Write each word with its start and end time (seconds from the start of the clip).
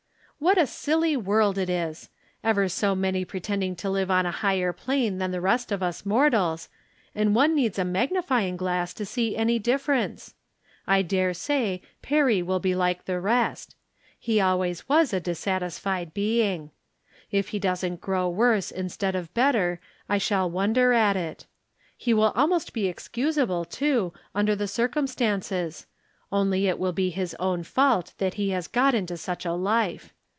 What 0.43 0.57
a 0.57 0.65
silly 0.65 1.15
world 1.15 1.59
it 1.59 1.69
is 1.69 2.09
I 2.43 2.49
Ever 2.49 2.67
so 2.67 2.95
many 2.95 3.23
pre 3.25 3.39
tending 3.39 3.75
to 3.75 3.91
live 3.91 4.09
on 4.09 4.25
a 4.25 4.31
higher 4.31 4.73
plane 4.73 5.19
than 5.19 5.29
the 5.29 5.39
rest 5.39 5.71
of 5.71 5.83
us 5.83 6.03
mortals, 6.03 6.67
and 7.13 7.35
one 7.35 7.53
needs 7.55 7.77
a 7.77 7.85
magnifying 7.85 8.57
glass 8.57 8.91
to 8.95 9.05
see 9.05 9.37
any 9.37 9.59
difference. 9.59 10.33
I 10.87 11.03
dare 11.03 11.35
say 11.35 11.83
Perry 12.01 12.41
wOl 12.41 12.57
be 12.57 12.71
hke 12.71 13.03
the 13.03 13.19
rest. 13.19 13.75
Pie 14.25 14.39
always 14.39 14.89
was 14.89 15.13
a 15.13 15.19
dissatisfied 15.19 16.11
being. 16.11 16.71
If 17.29 17.49
he 17.49 17.59
doesn't 17.59 18.01
grow 18.01 18.27
worse 18.27 18.71
instead 18.71 19.15
of 19.15 19.31
better 19.35 19.79
I 20.09 20.17
shall 20.17 20.49
wonder 20.49 20.91
at 20.91 21.15
it. 21.15 21.45
He 21.95 22.15
wUl 22.15 22.31
almost 22.35 22.73
be 22.73 22.91
escusable, 22.91 23.69
too, 23.69 24.11
From 24.33 24.45
Different 24.47 24.71
Standpoints, 24.71 24.75
93 24.81 24.87
1 24.87 24.91
under 24.91 25.05
tlie 25.05 25.05
circiimstano«s; 25.77 25.85
only 26.31 26.65
it 26.65 26.79
will 26.79 26.93
be 26.93 27.11
his 27.11 27.35
own 27.39 27.61
fault 27.61 28.15
that 28.17 28.33
he 28.33 28.59
got 28.71 28.95
into 28.95 29.17
such 29.17 29.45
a 29.45 29.53
life. 29.53 30.15